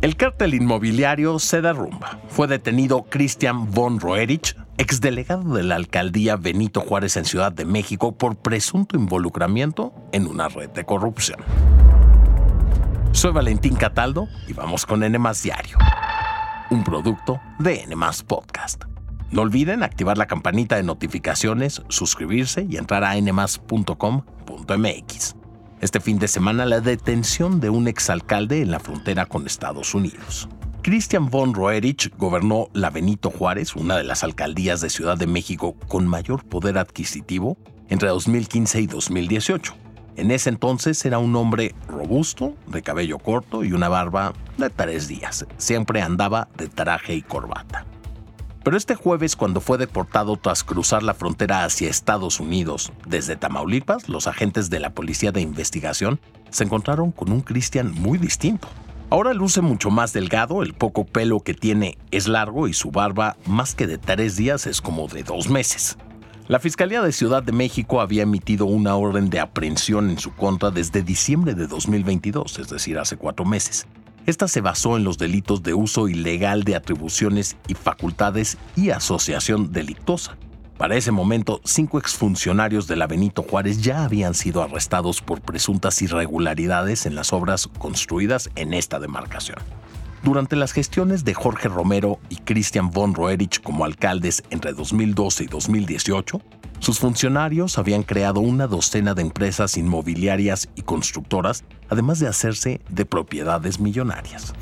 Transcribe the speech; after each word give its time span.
El 0.00 0.16
cártel 0.16 0.54
inmobiliario 0.54 1.40
se 1.40 1.60
derrumba. 1.60 2.20
Fue 2.28 2.46
detenido 2.46 3.06
Christian 3.10 3.72
von 3.72 3.98
Roerich, 3.98 4.56
exdelegado 4.76 5.54
de 5.54 5.64
la 5.64 5.74
alcaldía 5.74 6.36
Benito 6.36 6.82
Juárez 6.82 7.16
en 7.16 7.24
Ciudad 7.24 7.50
de 7.50 7.64
México, 7.64 8.16
por 8.16 8.36
presunto 8.36 8.96
involucramiento 8.96 9.92
en 10.12 10.28
una 10.28 10.48
red 10.48 10.70
de 10.70 10.84
corrupción. 10.84 11.40
Soy 13.10 13.32
Valentín 13.32 13.74
Cataldo 13.74 14.28
y 14.46 14.52
vamos 14.52 14.86
con 14.86 15.02
N 15.02 15.18
Diario, 15.42 15.78
un 16.70 16.84
producto 16.84 17.40
de 17.58 17.82
N 17.82 17.96
Podcast. 18.24 18.84
No 19.32 19.42
olviden 19.42 19.82
activar 19.82 20.16
la 20.16 20.26
campanita 20.26 20.76
de 20.76 20.84
notificaciones, 20.84 21.82
suscribirse 21.88 22.64
y 22.70 22.76
entrar 22.76 23.02
a 23.02 23.20
nmas.com.mx. 23.20 23.78
Este 25.80 26.00
fin 26.00 26.18
de 26.18 26.26
semana 26.26 26.66
la 26.66 26.80
detención 26.80 27.60
de 27.60 27.70
un 27.70 27.86
exalcalde 27.86 28.62
en 28.62 28.72
la 28.72 28.80
frontera 28.80 29.26
con 29.26 29.46
Estados 29.46 29.94
Unidos. 29.94 30.48
Christian 30.82 31.30
von 31.30 31.54
Roerich 31.54 32.12
gobernó 32.16 32.68
la 32.72 32.90
Benito 32.90 33.30
Juárez, 33.30 33.76
una 33.76 33.96
de 33.96 34.02
las 34.02 34.24
alcaldías 34.24 34.80
de 34.80 34.90
Ciudad 34.90 35.16
de 35.16 35.28
México 35.28 35.76
con 35.86 36.08
mayor 36.08 36.44
poder 36.44 36.78
adquisitivo, 36.78 37.56
entre 37.88 38.08
2015 38.08 38.80
y 38.80 38.86
2018. 38.88 39.76
En 40.16 40.32
ese 40.32 40.48
entonces 40.50 41.04
era 41.04 41.20
un 41.20 41.36
hombre 41.36 41.76
robusto, 41.86 42.56
de 42.66 42.82
cabello 42.82 43.20
corto 43.20 43.62
y 43.62 43.72
una 43.72 43.88
barba 43.88 44.32
de 44.56 44.70
tres 44.70 45.06
días. 45.06 45.46
Siempre 45.58 46.02
andaba 46.02 46.48
de 46.56 46.66
traje 46.66 47.14
y 47.14 47.22
corbata. 47.22 47.86
Pero 48.68 48.76
este 48.76 48.96
jueves, 48.96 49.34
cuando 49.34 49.62
fue 49.62 49.78
deportado 49.78 50.36
tras 50.36 50.62
cruzar 50.62 51.02
la 51.02 51.14
frontera 51.14 51.64
hacia 51.64 51.88
Estados 51.88 52.38
Unidos 52.38 52.92
desde 53.06 53.34
Tamaulipas, 53.34 54.10
los 54.10 54.26
agentes 54.26 54.68
de 54.68 54.78
la 54.78 54.90
Policía 54.90 55.32
de 55.32 55.40
Investigación 55.40 56.20
se 56.50 56.64
encontraron 56.64 57.10
con 57.10 57.32
un 57.32 57.40
Cristian 57.40 57.90
muy 57.92 58.18
distinto. 58.18 58.68
Ahora 59.08 59.32
luce 59.32 59.62
mucho 59.62 59.88
más 59.88 60.12
delgado, 60.12 60.62
el 60.62 60.74
poco 60.74 61.06
pelo 61.06 61.40
que 61.40 61.54
tiene 61.54 61.96
es 62.10 62.28
largo 62.28 62.68
y 62.68 62.74
su 62.74 62.90
barba, 62.90 63.38
más 63.46 63.74
que 63.74 63.86
de 63.86 63.96
tres 63.96 64.36
días, 64.36 64.66
es 64.66 64.82
como 64.82 65.08
de 65.08 65.22
dos 65.22 65.48
meses. 65.48 65.96
La 66.46 66.60
Fiscalía 66.60 67.00
de 67.00 67.12
Ciudad 67.12 67.42
de 67.42 67.52
México 67.52 68.02
había 68.02 68.24
emitido 68.24 68.66
una 68.66 68.96
orden 68.96 69.30
de 69.30 69.40
aprehensión 69.40 70.10
en 70.10 70.18
su 70.18 70.34
contra 70.34 70.70
desde 70.70 71.02
diciembre 71.02 71.54
de 71.54 71.68
2022, 71.68 72.58
es 72.58 72.68
decir, 72.68 72.98
hace 72.98 73.16
cuatro 73.16 73.46
meses. 73.46 73.86
Esta 74.26 74.48
se 74.48 74.60
basó 74.60 74.96
en 74.96 75.04
los 75.04 75.18
delitos 75.18 75.62
de 75.62 75.74
uso 75.74 76.08
ilegal 76.08 76.64
de 76.64 76.76
atribuciones 76.76 77.56
y 77.66 77.74
facultades 77.74 78.58
y 78.76 78.90
asociación 78.90 79.72
delictosa. 79.72 80.36
Para 80.76 80.96
ese 80.96 81.10
momento, 81.10 81.60
cinco 81.64 81.98
exfuncionarios 81.98 82.86
de 82.86 82.94
la 82.94 83.08
Benito 83.08 83.42
Juárez 83.42 83.82
ya 83.82 84.04
habían 84.04 84.34
sido 84.34 84.62
arrestados 84.62 85.20
por 85.20 85.40
presuntas 85.40 86.00
irregularidades 86.02 87.04
en 87.04 87.16
las 87.16 87.32
obras 87.32 87.66
construidas 87.66 88.48
en 88.54 88.74
esta 88.74 89.00
demarcación. 89.00 89.58
Durante 90.22 90.56
las 90.56 90.72
gestiones 90.72 91.24
de 91.24 91.34
Jorge 91.34 91.68
Romero 91.68 92.20
y 92.28 92.36
Christian 92.36 92.90
von 92.90 93.14
Roerich 93.14 93.60
como 93.60 93.84
alcaldes 93.84 94.44
entre 94.50 94.72
2012 94.72 95.44
y 95.44 95.46
2018, 95.46 96.40
sus 96.80 96.98
funcionarios 96.98 97.78
habían 97.78 98.02
creado 98.02 98.40
una 98.40 98.66
docena 98.66 99.14
de 99.14 99.22
empresas 99.22 99.76
inmobiliarias 99.76 100.68
y 100.74 100.82
constructoras, 100.82 101.64
además 101.88 102.20
de 102.20 102.28
hacerse 102.28 102.80
de 102.88 103.04
propiedades 103.04 103.80
millonarias. 103.80 104.54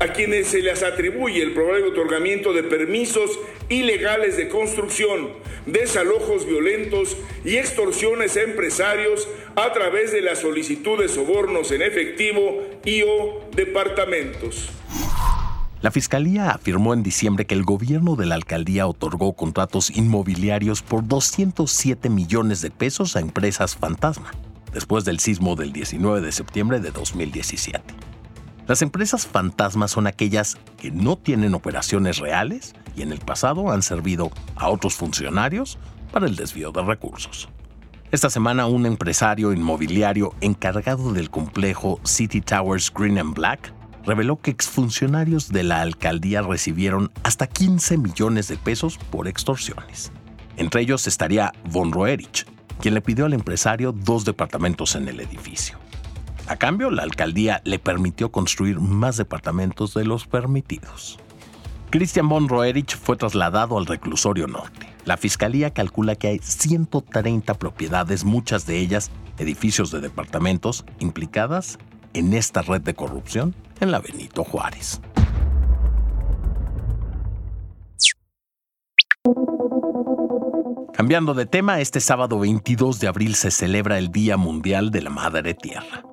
A 0.00 0.08
quienes 0.14 0.46
se 0.48 0.62
les 0.62 0.82
atribuye 0.82 1.42
el 1.42 1.52
probable 1.52 1.88
otorgamiento 1.88 2.54
de 2.54 2.62
permisos 2.62 3.38
ilegales 3.68 4.38
de 4.38 4.48
construcción, 4.48 5.28
desalojos 5.66 6.46
violentos 6.46 7.18
y 7.44 7.56
extorsiones 7.56 8.36
a 8.36 8.42
empresarios 8.42 9.28
a 9.56 9.72
través 9.72 10.10
de 10.10 10.22
la 10.22 10.36
solicitud 10.36 10.98
de 10.98 11.08
sobornos 11.08 11.70
en 11.70 11.82
efectivo 11.82 12.66
y 12.84 13.02
o 13.02 13.44
departamentos. 13.54 14.70
La 15.82 15.90
Fiscalía 15.90 16.50
afirmó 16.50 16.92
en 16.92 17.02
diciembre 17.02 17.46
que 17.46 17.54
el 17.54 17.64
gobierno 17.64 18.14
de 18.14 18.26
la 18.26 18.34
alcaldía 18.34 18.86
otorgó 18.86 19.32
contratos 19.32 19.88
inmobiliarios 19.88 20.82
por 20.82 21.08
207 21.08 22.10
millones 22.10 22.60
de 22.60 22.70
pesos 22.70 23.16
a 23.16 23.20
empresas 23.20 23.76
fantasma, 23.76 24.30
después 24.74 25.06
del 25.06 25.20
sismo 25.20 25.56
del 25.56 25.72
19 25.72 26.20
de 26.20 26.32
septiembre 26.32 26.80
de 26.80 26.90
2017. 26.90 27.82
Las 28.66 28.82
empresas 28.82 29.26
fantasmas 29.26 29.92
son 29.92 30.06
aquellas 30.06 30.58
que 30.76 30.90
no 30.90 31.16
tienen 31.16 31.54
operaciones 31.54 32.18
reales 32.18 32.74
y 32.94 33.00
en 33.00 33.10
el 33.10 33.20
pasado 33.20 33.70
han 33.70 33.82
servido 33.82 34.30
a 34.56 34.68
otros 34.68 34.94
funcionarios 34.96 35.78
para 36.12 36.26
el 36.26 36.36
desvío 36.36 36.72
de 36.72 36.82
recursos. 36.82 37.48
Esta 38.10 38.28
semana 38.28 38.66
un 38.66 38.84
empresario 38.84 39.54
inmobiliario 39.54 40.34
encargado 40.42 41.14
del 41.14 41.30
complejo 41.30 42.00
City 42.04 42.42
Towers 42.42 42.92
Green 42.92 43.18
and 43.18 43.34
Black 43.34 43.72
reveló 44.04 44.36
que 44.36 44.50
exfuncionarios 44.50 45.48
de 45.48 45.62
la 45.62 45.80
alcaldía 45.82 46.42
recibieron 46.42 47.10
hasta 47.22 47.46
15 47.46 47.98
millones 47.98 48.48
de 48.48 48.56
pesos 48.56 48.98
por 49.10 49.28
extorsiones. 49.28 50.12
Entre 50.56 50.82
ellos 50.82 51.06
estaría 51.06 51.52
Von 51.70 51.92
Roerich, 51.92 52.46
quien 52.80 52.94
le 52.94 53.00
pidió 53.00 53.26
al 53.26 53.34
empresario 53.34 53.92
dos 53.92 54.24
departamentos 54.24 54.94
en 54.94 55.08
el 55.08 55.20
edificio. 55.20 55.78
A 56.46 56.56
cambio, 56.56 56.90
la 56.90 57.02
alcaldía 57.02 57.60
le 57.64 57.78
permitió 57.78 58.32
construir 58.32 58.80
más 58.80 59.16
departamentos 59.16 59.94
de 59.94 60.04
los 60.04 60.26
permitidos. 60.26 61.18
Christian 61.90 62.28
von 62.28 62.48
Roerich 62.48 62.96
fue 62.96 63.16
trasladado 63.16 63.78
al 63.78 63.86
reclusorio 63.86 64.46
norte. 64.46 64.86
La 65.04 65.16
fiscalía 65.16 65.72
calcula 65.72 66.14
que 66.14 66.28
hay 66.28 66.38
130 66.40 67.54
propiedades, 67.54 68.24
muchas 68.24 68.66
de 68.66 68.78
ellas 68.78 69.10
edificios 69.38 69.90
de 69.90 70.00
departamentos, 70.00 70.84
implicadas 70.98 71.78
en 72.12 72.34
esta 72.34 72.62
red 72.62 72.80
de 72.80 72.94
corrupción 72.94 73.54
en 73.80 73.90
la 73.90 73.98
Benito 73.98 74.44
Juárez. 74.44 75.00
Cambiando 80.92 81.34
de 81.34 81.46
tema, 81.46 81.80
este 81.80 82.00
sábado 82.00 82.38
22 82.38 83.00
de 83.00 83.08
abril 83.08 83.34
se 83.34 83.50
celebra 83.50 83.98
el 83.98 84.12
Día 84.12 84.36
Mundial 84.36 84.90
de 84.90 85.02
la 85.02 85.10
Madre 85.10 85.54
Tierra. 85.54 86.04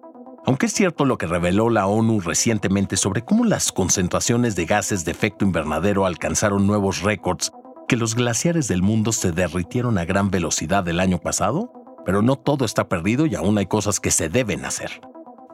Aunque 0.45 0.67
es 0.67 0.73
cierto 0.73 1.03
lo 1.03 1.17
que 1.17 1.27
reveló 1.27 1.69
la 1.69 1.87
ONU 1.87 2.21
recientemente 2.21 2.95
sobre 2.95 3.23
cómo 3.23 3.43
las 3.43 3.73
concentraciones 3.73 4.55
de 4.55 4.65
gases 4.65 5.03
de 5.03 5.11
efecto 5.11 5.43
invernadero 5.43 6.05
alcanzaron 6.05 6.65
nuevos 6.65 7.01
récords, 7.01 7.51
que 7.89 7.97
los 7.97 8.15
glaciares 8.15 8.69
del 8.69 8.81
mundo 8.81 9.11
se 9.11 9.33
derritieron 9.33 9.97
a 9.97 10.05
gran 10.05 10.31
velocidad 10.31 10.87
el 10.87 11.01
año 11.01 11.19
pasado, 11.19 11.71
pero 12.05 12.21
no 12.21 12.37
todo 12.37 12.63
está 12.63 12.87
perdido 12.87 13.25
y 13.25 13.35
aún 13.35 13.57
hay 13.57 13.65
cosas 13.65 13.99
que 13.99 14.11
se 14.11 14.29
deben 14.29 14.63
hacer 14.63 15.01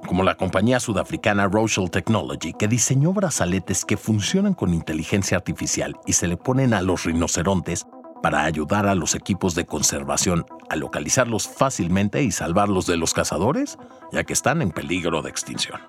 como 0.07 0.23
la 0.23 0.35
compañía 0.35 0.79
sudafricana 0.79 1.47
Rochelle 1.47 1.89
Technology, 1.89 2.53
que 2.53 2.67
diseñó 2.67 3.13
brazaletes 3.13 3.85
que 3.85 3.97
funcionan 3.97 4.53
con 4.53 4.73
inteligencia 4.73 5.37
artificial 5.37 5.95
y 6.05 6.13
se 6.13 6.27
le 6.27 6.37
ponen 6.37 6.73
a 6.73 6.81
los 6.81 7.05
rinocerontes 7.05 7.85
para 8.21 8.43
ayudar 8.43 8.87
a 8.87 8.95
los 8.95 9.15
equipos 9.15 9.55
de 9.55 9.65
conservación 9.65 10.45
a 10.69 10.75
localizarlos 10.75 11.47
fácilmente 11.47 12.23
y 12.23 12.31
salvarlos 12.31 12.85
de 12.85 12.97
los 12.97 13.13
cazadores, 13.13 13.77
ya 14.11 14.23
que 14.23 14.33
están 14.33 14.61
en 14.61 14.71
peligro 14.71 15.21
de 15.21 15.29
extinción. 15.29 15.81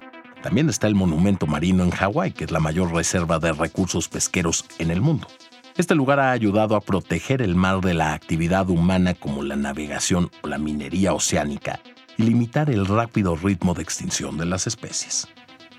También 0.43 0.69
está 0.69 0.87
el 0.87 0.95
monumento 0.95 1.47
marino 1.47 1.85
en 1.85 1.91
Hawái, 1.91 2.33
que 2.33 2.45
es 2.45 2.51
la 2.51 2.61
mayor 2.61 2.93
reserva 2.93 3.39
de 3.39 3.53
recursos 3.53 4.09
pesqueros 4.09 4.65
en 4.79 4.91
el 4.91 5.01
mundo. 5.01 5.29
Este 5.77 5.95
lugar 5.95 6.21
ha 6.21 6.33
ayudado 6.33 6.77
a 6.77 6.81
proteger 6.81 7.41
el 7.41 7.55
mar 7.55 7.81
de 7.81 7.95
la 7.95 8.13
actividad 8.13 8.69
humana 8.69 9.15
como 9.15 9.43
la 9.43 9.57
navegación 9.57 10.31
o 10.43 10.49
la 10.49 10.59
minería 10.59 11.15
oceánica 11.15 11.81
y 12.17 12.23
limitar 12.25 12.71
el 12.71 12.87
rápido 12.87 13.37
ritmo 13.37 13.75
de 13.75 13.83
extinción 13.83 14.39
de 14.39 14.47
las 14.47 14.67
especies. 14.67 15.29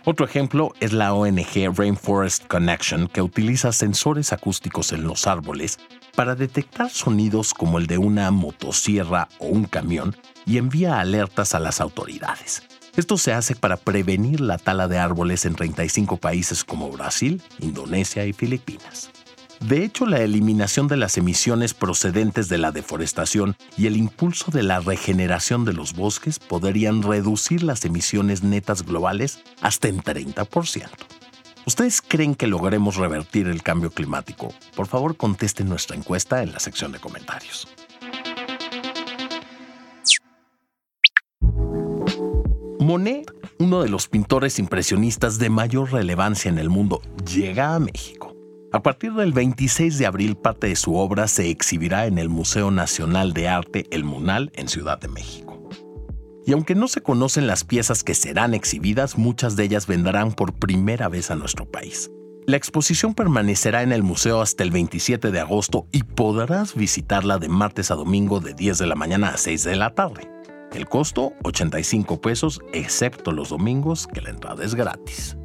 Otro 0.08 0.26
ejemplo 0.26 0.72
es 0.80 0.94
la 0.94 1.14
ONG 1.14 1.76
Rainforest 1.76 2.46
Connection, 2.46 3.08
que 3.08 3.24
utiliza 3.24 3.72
sensores 3.72 4.34
acústicos 4.34 4.92
en 4.94 5.04
los 5.04 5.26
árboles 5.26 5.80
para 6.16 6.36
detectar 6.36 6.92
sonidos 6.92 7.56
como 7.56 7.80
el 7.80 7.88
de 7.88 7.98
una 7.98 8.30
motosierra 8.30 9.28
o 9.40 9.48
un 9.48 9.66
camión 9.66 10.16
y 10.46 10.58
envía 10.58 11.00
alertas 11.00 11.56
a 11.56 11.60
las 11.60 11.82
autoridades. 11.82 12.62
Esto 12.96 13.18
se 13.18 13.34
hace 13.34 13.56
para 13.56 13.78
prevenir 13.78 14.40
la 14.40 14.58
tala 14.58 14.88
de 14.88 15.00
árboles 15.00 15.46
en 15.46 15.56
35 15.56 16.18
países 16.18 16.64
como 16.64 16.92
Brasil, 16.92 17.42
Indonesia 17.60 18.26
y 18.26 18.32
Filipinas. 18.32 19.10
De 19.62 19.84
hecho, 19.84 20.06
la 20.06 20.22
eliminación 20.22 20.88
de 20.88 20.98
las 20.98 21.18
emisiones 21.18 21.74
procedentes 21.74 22.50
de 22.50 22.58
la 22.58 22.72
deforestación 22.72 23.56
y 23.78 23.88
el 23.88 23.98
impulso 23.98 24.52
de 24.52 24.64
la 24.64 24.80
regeneración 24.80 25.66
de 25.66 25.74
los 25.74 25.94
bosques 25.94 26.40
podrían 26.40 27.02
reducir 27.02 27.64
las 27.64 27.84
emisiones 27.86 28.44
netas 28.44 28.84
globales 28.84 29.40
hasta 29.62 29.88
en 29.88 30.02
30%. 30.02 30.90
¿Ustedes 31.66 32.02
creen 32.02 32.36
que 32.36 32.46
lograremos 32.46 32.96
revertir 32.98 33.48
el 33.48 33.64
cambio 33.64 33.90
climático? 33.90 34.54
Por 34.76 34.86
favor, 34.86 35.18
contesten 35.18 35.68
nuestra 35.68 35.96
encuesta 35.96 36.44
en 36.44 36.52
la 36.52 36.60
sección 36.60 36.92
de 36.92 37.00
comentarios. 37.00 37.68
Monet, 42.80 43.32
uno 43.58 43.82
de 43.82 43.90
los 43.90 44.08
pintores 44.08 44.60
impresionistas 44.60 45.40
de 45.40 45.50
mayor 45.50 45.92
relevancia 45.92 46.50
en 46.50 46.60
el 46.60 46.70
mundo, 46.70 47.02
llega 47.26 47.74
a 47.74 47.80
México. 47.80 48.25
A 48.76 48.84
partir 48.84 49.14
del 49.14 49.32
26 49.32 49.98
de 50.00 50.06
abril, 50.06 50.36
parte 50.36 50.68
de 50.68 50.76
su 50.76 50.98
obra 50.98 51.30
se 51.30 51.50
exhibirá 51.50 52.08
en 52.08 52.18
el 52.18 52.28
Museo 52.28 52.72
Nacional 52.72 53.32
de 53.32 53.48
Arte 53.48 53.86
El 53.90 54.04
Munal 54.04 54.52
en 54.54 54.68
Ciudad 54.68 55.00
de 55.00 55.08
México. 55.08 55.70
Y 56.46 56.52
aunque 56.52 56.76
no 56.76 56.90
se 56.90 57.00
conocen 57.00 57.48
las 57.48 57.64
piezas 57.64 58.04
que 58.04 58.14
serán 58.14 58.54
exhibidas, 58.54 59.18
muchas 59.18 59.56
de 59.56 59.64
ellas 59.64 59.88
vendrán 59.88 60.34
por 60.34 60.56
primera 60.56 61.08
vez 61.08 61.32
a 61.32 61.36
nuestro 61.36 61.66
país. 61.72 62.12
La 62.48 62.58
exposición 62.58 63.14
permanecerá 63.14 63.82
en 63.82 63.94
el 63.94 64.04
museo 64.04 64.42
hasta 64.42 64.64
el 64.64 64.72
27 64.72 65.32
de 65.32 65.40
agosto 65.40 65.88
y 65.94 66.04
podrás 66.04 66.76
visitarla 66.76 67.38
de 67.38 67.48
martes 67.48 67.92
a 67.92 67.96
domingo 67.96 68.42
de 68.42 68.56
10 68.56 68.78
de 68.78 68.88
la 68.88 68.96
mañana 68.96 69.30
a 69.30 69.38
6 69.38 69.64
de 69.64 69.78
la 69.78 69.96
tarde. 69.96 70.30
El 70.74 70.86
costo, 70.90 71.32
85 71.46 72.20
pesos, 72.20 72.60
excepto 72.74 73.32
los 73.32 73.48
domingos, 73.48 74.06
que 74.06 74.20
la 74.20 74.32
entrada 74.32 74.66
es 74.66 74.76
gratis. 74.76 75.38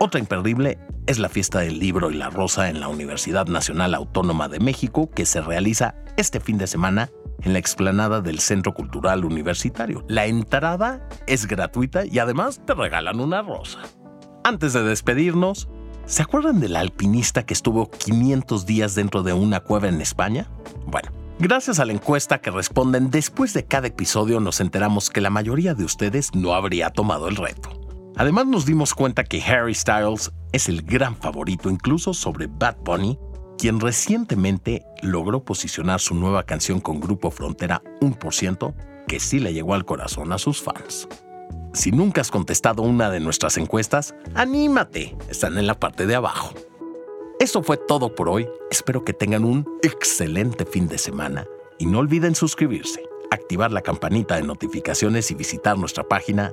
Otra 0.00 0.20
imperdible 0.20 0.78
es 1.06 1.18
la 1.18 1.28
fiesta 1.28 1.60
del 1.60 1.78
libro 1.78 2.10
y 2.10 2.14
la 2.14 2.30
rosa 2.30 2.68
en 2.68 2.80
la 2.80 2.88
Universidad 2.88 3.46
Nacional 3.46 3.94
Autónoma 3.94 4.48
de 4.48 4.60
México 4.60 5.10
que 5.10 5.26
se 5.26 5.40
realiza 5.40 5.96
este 6.16 6.38
fin 6.38 6.56
de 6.56 6.68
semana 6.68 7.10
en 7.42 7.52
la 7.52 7.58
explanada 7.58 8.20
del 8.20 8.38
Centro 8.38 8.74
Cultural 8.74 9.24
Universitario. 9.24 10.04
La 10.08 10.26
entrada 10.26 11.08
es 11.26 11.46
gratuita 11.46 12.04
y 12.06 12.20
además 12.20 12.60
te 12.64 12.74
regalan 12.74 13.18
una 13.18 13.42
rosa. 13.42 13.80
Antes 14.44 14.72
de 14.72 14.82
despedirnos, 14.82 15.68
¿Se 16.08 16.22
acuerdan 16.22 16.58
del 16.58 16.74
alpinista 16.74 17.44
que 17.44 17.52
estuvo 17.52 17.90
500 17.90 18.64
días 18.64 18.94
dentro 18.94 19.22
de 19.22 19.34
una 19.34 19.60
cueva 19.60 19.88
en 19.88 20.00
España? 20.00 20.48
Bueno, 20.86 21.10
gracias 21.38 21.80
a 21.80 21.84
la 21.84 21.92
encuesta 21.92 22.40
que 22.40 22.50
responden 22.50 23.10
después 23.10 23.52
de 23.52 23.66
cada 23.66 23.88
episodio 23.88 24.40
nos 24.40 24.62
enteramos 24.62 25.10
que 25.10 25.20
la 25.20 25.28
mayoría 25.28 25.74
de 25.74 25.84
ustedes 25.84 26.34
no 26.34 26.54
habría 26.54 26.88
tomado 26.88 27.28
el 27.28 27.36
reto. 27.36 27.77
Además 28.18 28.48
nos 28.48 28.66
dimos 28.66 28.94
cuenta 28.94 29.22
que 29.22 29.40
Harry 29.40 29.76
Styles 29.76 30.32
es 30.50 30.68
el 30.68 30.82
gran 30.82 31.14
favorito 31.14 31.70
incluso 31.70 32.12
sobre 32.12 32.48
Bad 32.48 32.78
Bunny, 32.84 33.16
quien 33.56 33.78
recientemente 33.78 34.84
logró 35.02 35.44
posicionar 35.44 36.00
su 36.00 36.16
nueva 36.16 36.42
canción 36.42 36.80
con 36.80 36.98
Grupo 36.98 37.30
Frontera 37.30 37.80
1%, 38.00 38.74
que 39.06 39.20
sí 39.20 39.38
le 39.38 39.54
llegó 39.54 39.74
al 39.74 39.84
corazón 39.84 40.32
a 40.32 40.38
sus 40.38 40.60
fans. 40.60 41.06
Si 41.74 41.92
nunca 41.92 42.20
has 42.20 42.32
contestado 42.32 42.82
una 42.82 43.08
de 43.08 43.20
nuestras 43.20 43.56
encuestas, 43.56 44.16
anímate, 44.34 45.16
están 45.28 45.56
en 45.56 45.68
la 45.68 45.78
parte 45.78 46.08
de 46.08 46.16
abajo. 46.16 46.54
Eso 47.38 47.62
fue 47.62 47.76
todo 47.76 48.16
por 48.16 48.28
hoy, 48.28 48.48
espero 48.72 49.04
que 49.04 49.12
tengan 49.12 49.44
un 49.44 49.64
excelente 49.84 50.66
fin 50.66 50.88
de 50.88 50.98
semana 50.98 51.46
y 51.78 51.86
no 51.86 52.00
olviden 52.00 52.34
suscribirse, 52.34 53.00
activar 53.30 53.70
la 53.70 53.82
campanita 53.82 54.34
de 54.34 54.42
notificaciones 54.42 55.30
y 55.30 55.36
visitar 55.36 55.78
nuestra 55.78 56.02
página 56.02 56.52